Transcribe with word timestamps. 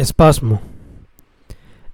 Espasmo. 0.00 0.62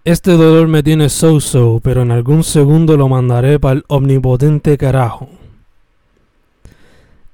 Este 0.04 0.30
dolor 0.30 0.68
me 0.68 0.84
tiene 0.84 1.08
so-so, 1.08 1.80
pero 1.82 2.02
en 2.02 2.12
algún 2.12 2.44
segundo 2.44 2.96
lo 2.96 3.08
mandaré 3.08 3.58
para 3.58 3.78
el 3.78 3.84
omnipotente 3.88 4.78
carajo. 4.78 5.28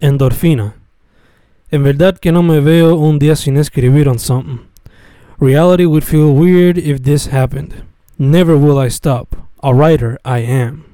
Endorfina. 0.01 0.77
En 1.71 1.83
verdad 1.83 2.17
que 2.17 2.33
no 2.33 2.43
me 2.43 2.61
veo 2.61 2.95
un 2.95 3.19
día 3.19 3.37
sin 3.37 3.59
escribir 3.59 4.09
on 4.09 4.19
something. 4.19 4.61
Reality 5.39 5.85
would 5.85 6.05
feel 6.05 6.33
weird 6.33 6.79
if 6.79 7.03
this 7.03 7.31
happened. 7.31 7.85
Never 8.17 8.57
will 8.57 8.83
I 8.83 8.89
stop. 8.89 9.37
A 9.63 9.75
writer 9.75 10.19
I 10.25 10.39
am. 10.39 10.87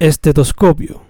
Estetoscopio. 0.00 1.02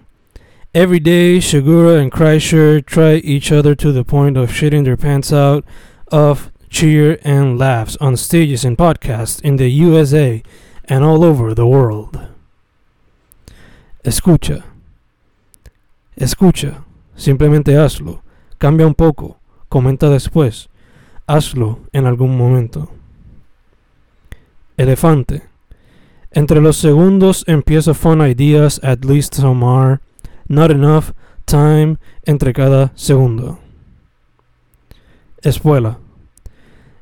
Every 0.74 1.00
day, 1.00 1.38
Shigura 1.38 2.02
and 2.02 2.12
Kreischer 2.12 2.84
try 2.84 3.14
each 3.14 3.50
other 3.50 3.74
to 3.76 3.92
the 3.92 4.04
point 4.04 4.36
of 4.36 4.50
shitting 4.50 4.84
their 4.84 4.98
pants 4.98 5.32
out 5.32 5.64
of 6.12 6.52
cheer 6.68 7.18
and 7.24 7.58
laughs 7.58 7.96
on 8.00 8.16
stages 8.16 8.64
and 8.64 8.76
podcasts 8.76 9.40
in 9.42 9.56
the 9.56 9.68
USA 9.68 10.42
and 10.88 11.04
all 11.04 11.24
over 11.24 11.54
the 11.54 11.66
world. 11.66 12.18
Escucha. 14.04 14.64
Escucha. 16.16 16.84
Simplemente 17.16 17.76
hazlo. 17.76 18.22
Cambia 18.58 18.86
un 18.86 18.94
poco. 18.94 19.38
Comenta 19.68 20.08
después. 20.08 20.68
Hazlo 21.26 21.80
en 21.92 22.06
algún 22.06 22.36
momento. 22.36 22.90
Elefante. 24.76 25.42
Entre 26.30 26.60
los 26.60 26.76
segundos 26.76 27.44
empieza 27.46 27.94
fun 27.94 28.20
ideas, 28.20 28.80
at 28.82 29.04
least 29.04 29.34
some 29.34 29.64
are. 29.64 30.00
Not 30.48 30.70
enough 30.70 31.12
time 31.46 31.98
entre 32.24 32.52
cada 32.52 32.92
segundo. 32.94 33.58
Espuela. 35.42 35.98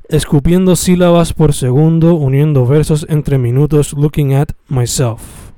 Escupiendo 0.08 0.76
sílabas 0.76 1.32
por 1.32 1.52
segundo, 1.52 2.14
uniendo 2.14 2.64
versos 2.64 3.06
entre 3.08 3.38
minutos, 3.38 3.92
looking 3.92 4.34
at 4.34 4.50
myself. 4.68 5.50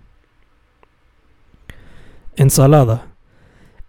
Ensalada. 2.37 3.09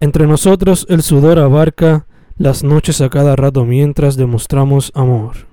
Entre 0.02 0.28
nosotros 0.28 0.86
el 0.90 1.02
sudor 1.02 1.40
abarca 1.40 2.06
las 2.38 2.64
noches 2.64 3.00
a 3.00 3.10
cada 3.10 3.36
rato 3.36 3.64
mientras 3.64 4.18
demostramos 4.18 4.92
amor. 4.96 5.48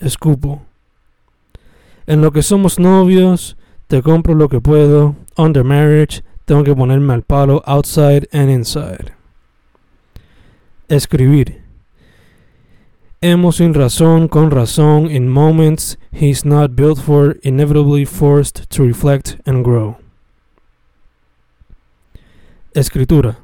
Escupo. 0.00 0.62
En 2.06 2.22
lo 2.22 2.32
que 2.32 2.42
somos 2.42 2.78
novios, 2.78 3.56
te 3.88 4.02
compro 4.02 4.34
lo 4.34 4.48
que 4.48 4.60
puedo. 4.60 5.16
Under 5.36 5.64
marriage, 5.64 6.22
tengo 6.44 6.62
que 6.64 6.74
ponerme 6.74 7.12
al 7.14 7.22
palo 7.22 7.62
outside 7.66 8.28
and 8.32 8.50
inside. 8.50 9.12
Escribir. 10.88 11.63
Hemos 13.26 13.56
sin 13.56 13.72
razón, 13.72 14.28
con 14.28 14.50
razón, 14.50 15.10
in 15.10 15.30
moments 15.30 15.96
he's 16.12 16.44
not 16.44 16.76
built 16.76 16.98
for, 16.98 17.38
inevitably 17.42 18.04
forced 18.04 18.68
to 18.68 18.82
reflect 18.82 19.38
and 19.46 19.64
grow. 19.64 19.96
Escritura. 22.74 23.38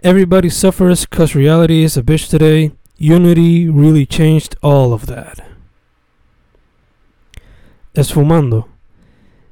Everybody 0.00 0.48
suffers 0.48 1.04
cause 1.04 1.34
reality 1.34 1.84
is 1.84 1.98
a 1.98 2.02
bitch 2.02 2.30
today. 2.30 2.72
Unity 2.96 3.68
really 3.68 4.06
changed 4.06 4.56
all 4.62 4.94
of 4.94 5.04
that. 5.04 5.44
Esfumando. 7.92 8.68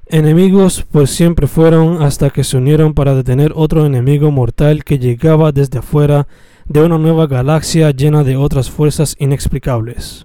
Enemigos 0.07 0.83
pues 0.91 1.11
siempre 1.11 1.47
fueron 1.47 2.03
hasta 2.03 2.31
que 2.31 2.43
se 2.43 2.57
unieron 2.57 2.95
para 2.95 3.15
detener 3.15 3.53
otro 3.55 3.85
enemigo 3.85 4.31
mortal 4.31 4.83
que 4.83 4.99
llegaba 4.99 5.53
desde 5.53 5.81
afuera 5.81 6.27
de 6.71 6.81
una 6.85 6.99
nueva 6.99 7.27
galaxia 7.27 7.91
llena 7.91 8.23
de 8.23 8.37
otras 8.37 8.71
fuerzas 8.71 9.17
inexplicables. 9.19 10.25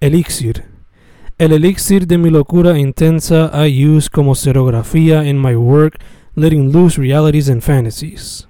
Elixir. 0.00 0.64
El 1.38 1.52
elixir 1.52 2.06
de 2.06 2.18
mi 2.18 2.28
locura 2.28 2.78
intensa 2.78 3.50
I 3.54 3.70
use 3.70 4.10
como 4.10 4.34
serografía 4.34 5.24
in 5.24 5.40
my 5.40 5.56
work, 5.56 5.98
letting 6.34 6.72
loose 6.72 7.00
realities 7.00 7.48
and 7.48 7.62
fantasies. 7.62 8.46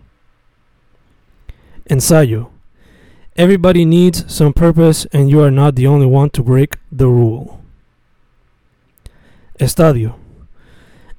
Ensayo. 1.88 2.50
Everybody 3.36 3.84
needs 3.84 4.24
some 4.26 4.52
purpose 4.52 5.06
and 5.12 5.30
you 5.30 5.40
are 5.44 5.52
not 5.52 5.76
the 5.76 5.86
only 5.86 6.06
one 6.06 6.30
to 6.30 6.42
break 6.42 6.76
the 6.90 7.06
rule. 7.06 7.60
Estadio. 9.60 10.16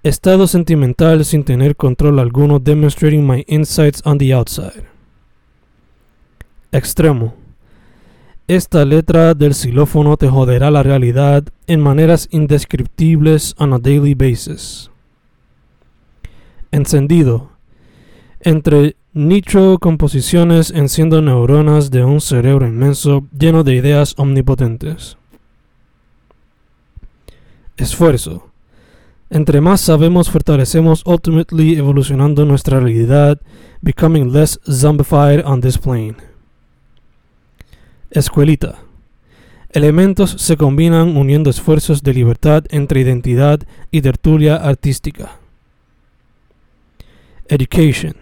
Estado 0.04 0.48
sentimental 0.48 1.24
sin 1.24 1.46
tener 1.46 1.78
control 1.78 2.20
alguno, 2.20 2.60
demonstrating 2.60 3.26
my 3.26 3.46
insights 3.48 4.02
on 4.04 4.18
the 4.18 4.34
outside. 4.34 4.97
Extremo. 6.72 7.34
Esta 8.48 8.84
letra 8.84 9.34
del 9.34 9.54
xilófono 9.54 10.18
te 10.18 10.28
joderá 10.28 10.70
la 10.70 10.84
realidad 10.84 11.44
en 11.66 11.80
maneras 11.80 12.28
indescriptibles 12.32 13.56
on 13.58 13.74
a 13.74 13.80
daily 13.80 14.14
basis. 14.16 14.92
Encendido. 16.72 17.52
Entre 18.42 18.98
nitro 19.14 19.78
composiciones 19.80 20.72
enciendo 20.72 21.22
neuronas 21.22 21.90
de 21.90 22.04
un 22.04 22.20
cerebro 22.20 22.68
inmenso 22.68 23.26
lleno 23.38 23.64
de 23.64 23.76
ideas 23.76 24.14
omnipotentes. 24.18 25.18
Esfuerzo. 27.78 28.52
Entre 29.30 29.62
más 29.62 29.82
sabemos, 29.82 30.30
fortalecemos 30.30 31.04
ultimately 31.06 31.78
evolucionando 31.78 32.46
nuestra 32.46 32.80
realidad, 32.80 33.40
becoming 33.82 34.32
less 34.34 34.60
zombified 34.66 35.44
on 35.46 35.62
this 35.62 35.78
plane. 35.78 36.27
Escuelita. 38.12 38.79
Elementos 39.69 40.31
se 40.31 40.56
combinan 40.56 41.18
uniendo 41.18 41.50
esfuerzos 41.50 42.03
de 42.03 42.13
libertad 42.13 42.63
entre 42.69 43.01
identidad 43.01 43.59
y 43.91 44.01
tertulia 44.01 44.56
artística. 44.56 45.40
Education. 47.50 48.16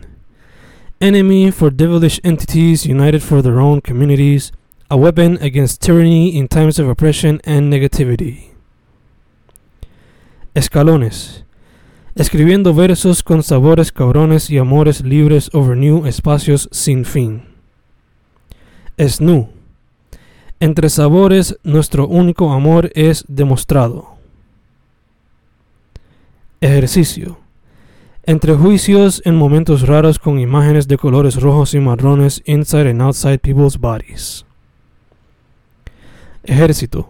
Enemy 1.00 1.52
for 1.52 1.72
devilish 1.72 2.20
entities 2.24 2.86
united 2.86 3.22
for 3.22 3.44
their 3.44 3.60
own 3.60 3.80
communities, 3.80 4.52
a 4.90 4.96
weapon 4.96 5.38
against 5.42 5.82
tyranny 5.82 6.36
in 6.36 6.48
times 6.48 6.80
of 6.80 6.90
oppression 6.90 7.40
and 7.46 7.72
negativity. 7.72 8.52
Escalones. 10.56 11.44
Escribiendo 12.16 12.74
versos 12.74 13.22
con 13.22 13.44
sabores 13.44 13.92
cabrones 13.92 14.50
y 14.50 14.58
amores 14.58 15.02
libres 15.02 15.50
over 15.54 15.78
new 15.78 16.08
espacios 16.08 16.70
sin 16.72 17.06
fin. 17.06 17.44
Snu. 18.98 19.55
Entre 20.60 20.90
sabores, 20.90 21.58
nuestro 21.64 22.08
único 22.08 22.52
amor 22.54 22.92
es 22.96 23.26
demostrado. 23.28 24.16
Ejercicio. 26.62 27.38
Entre 28.24 28.56
juicios 28.56 29.22
en 29.26 29.36
momentos 29.36 29.86
raros 29.86 30.18
con 30.18 30.40
imágenes 30.40 30.88
de 30.88 30.98
colores 30.98 31.40
rojos 31.42 31.74
y 31.74 31.80
marrones 31.80 32.42
inside 32.46 32.90
and 32.90 33.02
outside 33.02 33.40
people's 33.40 33.78
bodies. 33.78 34.46
Ejército. 36.44 37.10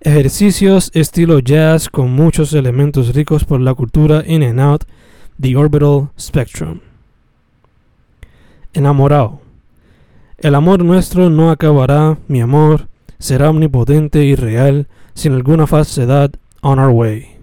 Ejercicios 0.00 0.90
estilo 0.92 1.38
jazz 1.38 1.88
con 1.88 2.10
muchos 2.10 2.52
elementos 2.52 3.14
ricos 3.14 3.44
por 3.44 3.60
la 3.60 3.74
cultura 3.74 4.24
in 4.26 4.42
and 4.42 4.60
out 4.60 4.84
the 5.40 5.56
orbital 5.56 6.10
spectrum. 6.18 6.80
Enamorado. 8.74 9.45
El 10.38 10.54
amor 10.54 10.84
nuestro 10.84 11.30
no 11.30 11.50
acabará, 11.50 12.18
mi 12.28 12.42
amor 12.42 12.88
será 13.18 13.48
omnipotente 13.48 14.24
y 14.24 14.34
real, 14.34 14.86
sin 15.14 15.32
alguna 15.32 15.66
falsedad, 15.66 16.32
on 16.60 16.78
our 16.78 16.90
way. 16.90 17.35